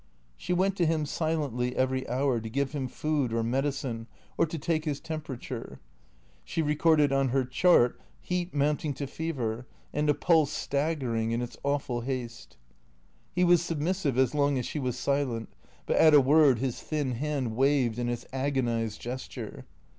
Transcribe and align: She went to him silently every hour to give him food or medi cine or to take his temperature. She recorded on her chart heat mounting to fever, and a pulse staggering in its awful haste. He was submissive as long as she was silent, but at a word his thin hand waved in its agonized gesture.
She 0.35 0.51
went 0.51 0.75
to 0.77 0.85
him 0.87 1.05
silently 1.05 1.75
every 1.75 2.09
hour 2.09 2.39
to 2.41 2.49
give 2.49 2.71
him 2.71 2.87
food 2.87 3.31
or 3.31 3.43
medi 3.43 3.69
cine 3.69 4.07
or 4.35 4.47
to 4.47 4.57
take 4.57 4.83
his 4.83 4.99
temperature. 4.99 5.79
She 6.43 6.63
recorded 6.63 7.11
on 7.13 7.27
her 7.27 7.45
chart 7.45 8.01
heat 8.19 8.51
mounting 8.51 8.95
to 8.95 9.05
fever, 9.05 9.67
and 9.93 10.09
a 10.09 10.15
pulse 10.15 10.51
staggering 10.51 11.29
in 11.29 11.43
its 11.43 11.55
awful 11.63 12.01
haste. 12.01 12.57
He 13.35 13.43
was 13.43 13.61
submissive 13.61 14.17
as 14.17 14.33
long 14.33 14.57
as 14.57 14.65
she 14.65 14.79
was 14.79 14.97
silent, 14.97 15.49
but 15.85 15.97
at 15.97 16.15
a 16.15 16.19
word 16.19 16.57
his 16.57 16.81
thin 16.81 17.11
hand 17.11 17.55
waved 17.55 17.99
in 17.99 18.09
its 18.09 18.25
agonized 18.33 18.99
gesture. 18.99 19.67